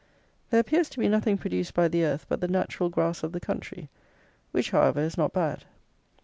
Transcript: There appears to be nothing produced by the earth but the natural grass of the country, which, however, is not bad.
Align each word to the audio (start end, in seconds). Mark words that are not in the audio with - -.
There 0.49 0.59
appears 0.59 0.89
to 0.89 0.99
be 0.99 1.07
nothing 1.07 1.37
produced 1.37 1.75
by 1.75 1.87
the 1.87 2.03
earth 2.05 2.25
but 2.27 2.41
the 2.41 2.47
natural 2.47 2.89
grass 2.89 3.21
of 3.21 3.33
the 3.33 3.39
country, 3.39 3.87
which, 4.51 4.71
however, 4.71 4.99
is 5.01 5.15
not 5.15 5.31
bad. 5.31 5.65